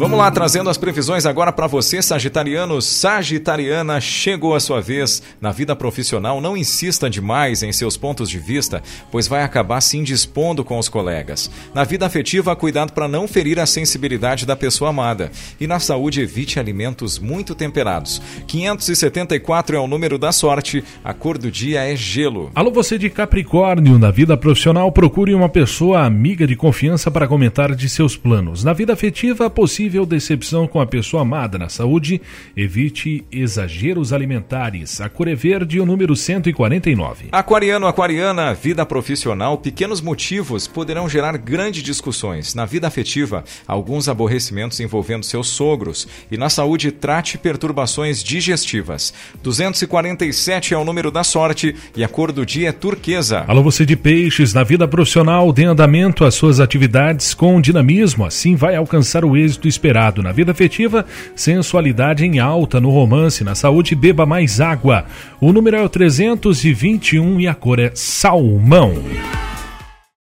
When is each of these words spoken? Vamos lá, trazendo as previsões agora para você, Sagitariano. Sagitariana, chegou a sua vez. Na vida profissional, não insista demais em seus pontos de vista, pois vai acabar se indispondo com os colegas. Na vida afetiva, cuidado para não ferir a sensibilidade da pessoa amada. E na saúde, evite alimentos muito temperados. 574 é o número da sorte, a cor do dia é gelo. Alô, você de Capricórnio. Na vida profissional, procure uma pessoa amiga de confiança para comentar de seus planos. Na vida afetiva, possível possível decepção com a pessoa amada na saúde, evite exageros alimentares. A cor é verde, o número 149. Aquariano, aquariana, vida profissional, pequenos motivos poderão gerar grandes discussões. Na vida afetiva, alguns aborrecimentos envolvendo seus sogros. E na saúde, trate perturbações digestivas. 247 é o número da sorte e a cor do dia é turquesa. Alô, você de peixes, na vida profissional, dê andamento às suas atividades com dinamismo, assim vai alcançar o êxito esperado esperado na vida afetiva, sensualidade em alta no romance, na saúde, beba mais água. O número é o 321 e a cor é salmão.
Vamos 0.00 0.18
lá, 0.18 0.30
trazendo 0.30 0.70
as 0.70 0.78
previsões 0.78 1.26
agora 1.26 1.52
para 1.52 1.66
você, 1.66 2.00
Sagitariano. 2.00 2.80
Sagitariana, 2.80 4.00
chegou 4.00 4.54
a 4.54 4.60
sua 4.60 4.80
vez. 4.80 5.22
Na 5.38 5.52
vida 5.52 5.76
profissional, 5.76 6.40
não 6.40 6.56
insista 6.56 7.10
demais 7.10 7.62
em 7.62 7.70
seus 7.70 7.98
pontos 7.98 8.30
de 8.30 8.38
vista, 8.38 8.82
pois 9.12 9.28
vai 9.28 9.42
acabar 9.42 9.82
se 9.82 9.98
indispondo 9.98 10.64
com 10.64 10.78
os 10.78 10.88
colegas. 10.88 11.50
Na 11.74 11.84
vida 11.84 12.06
afetiva, 12.06 12.56
cuidado 12.56 12.94
para 12.94 13.06
não 13.06 13.28
ferir 13.28 13.60
a 13.60 13.66
sensibilidade 13.66 14.46
da 14.46 14.56
pessoa 14.56 14.88
amada. 14.88 15.30
E 15.60 15.66
na 15.66 15.78
saúde, 15.78 16.22
evite 16.22 16.58
alimentos 16.58 17.18
muito 17.18 17.54
temperados. 17.54 18.22
574 18.46 19.76
é 19.76 19.80
o 19.80 19.86
número 19.86 20.16
da 20.16 20.32
sorte, 20.32 20.82
a 21.04 21.12
cor 21.12 21.36
do 21.36 21.50
dia 21.50 21.84
é 21.84 21.94
gelo. 21.94 22.50
Alô, 22.54 22.70
você 22.70 22.96
de 22.96 23.10
Capricórnio. 23.10 23.98
Na 23.98 24.10
vida 24.10 24.34
profissional, 24.34 24.90
procure 24.90 25.34
uma 25.34 25.50
pessoa 25.50 26.06
amiga 26.06 26.46
de 26.46 26.56
confiança 26.56 27.10
para 27.10 27.28
comentar 27.28 27.74
de 27.74 27.86
seus 27.86 28.16
planos. 28.16 28.64
Na 28.64 28.72
vida 28.72 28.94
afetiva, 28.94 29.50
possível 29.50 29.89
possível 29.90 30.06
decepção 30.06 30.68
com 30.68 30.80
a 30.80 30.86
pessoa 30.86 31.22
amada 31.22 31.58
na 31.58 31.68
saúde, 31.68 32.22
evite 32.56 33.24
exageros 33.32 34.12
alimentares. 34.12 35.00
A 35.00 35.08
cor 35.08 35.26
é 35.26 35.34
verde, 35.34 35.80
o 35.80 35.86
número 35.86 36.14
149. 36.14 37.26
Aquariano, 37.32 37.88
aquariana, 37.88 38.54
vida 38.54 38.86
profissional, 38.86 39.58
pequenos 39.58 40.00
motivos 40.00 40.68
poderão 40.68 41.08
gerar 41.08 41.36
grandes 41.38 41.82
discussões. 41.82 42.54
Na 42.54 42.64
vida 42.64 42.86
afetiva, 42.86 43.42
alguns 43.66 44.08
aborrecimentos 44.08 44.78
envolvendo 44.78 45.24
seus 45.24 45.48
sogros. 45.48 46.06
E 46.30 46.36
na 46.36 46.48
saúde, 46.48 46.92
trate 46.92 47.36
perturbações 47.36 48.22
digestivas. 48.22 49.12
247 49.42 50.72
é 50.72 50.78
o 50.78 50.84
número 50.84 51.10
da 51.10 51.24
sorte 51.24 51.74
e 51.96 52.04
a 52.04 52.08
cor 52.08 52.30
do 52.30 52.46
dia 52.46 52.68
é 52.68 52.72
turquesa. 52.72 53.44
Alô, 53.48 53.60
você 53.60 53.84
de 53.84 53.96
peixes, 53.96 54.54
na 54.54 54.62
vida 54.62 54.86
profissional, 54.86 55.52
dê 55.52 55.64
andamento 55.64 56.24
às 56.24 56.34
suas 56.34 56.60
atividades 56.60 57.34
com 57.34 57.60
dinamismo, 57.60 58.24
assim 58.24 58.54
vai 58.54 58.76
alcançar 58.76 59.24
o 59.24 59.36
êxito 59.36 59.66
esperado 59.66 59.79
esperado 59.80 60.22
na 60.22 60.30
vida 60.30 60.52
afetiva, 60.52 61.06
sensualidade 61.34 62.26
em 62.26 62.38
alta 62.38 62.78
no 62.78 62.90
romance, 62.90 63.42
na 63.42 63.54
saúde, 63.54 63.94
beba 63.94 64.26
mais 64.26 64.60
água. 64.60 65.06
O 65.40 65.52
número 65.52 65.78
é 65.78 65.82
o 65.82 65.88
321 65.88 67.40
e 67.40 67.48
a 67.48 67.54
cor 67.54 67.78
é 67.78 67.90
salmão. 67.94 68.92